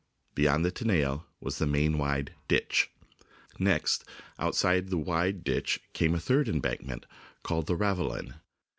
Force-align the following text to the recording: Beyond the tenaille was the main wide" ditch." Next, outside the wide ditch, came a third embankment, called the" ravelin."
Beyond 0.33 0.65
the 0.65 0.71
tenaille 0.71 1.27
was 1.39 1.59
the 1.59 1.67
main 1.67 1.99
wide" 1.99 2.33
ditch." 2.47 2.89
Next, 3.59 4.03
outside 4.39 4.87
the 4.89 4.97
wide 4.97 5.43
ditch, 5.43 5.79
came 5.93 6.15
a 6.15 6.19
third 6.19 6.49
embankment, 6.49 7.05
called 7.43 7.67
the" 7.67 7.75
ravelin." 7.77 8.33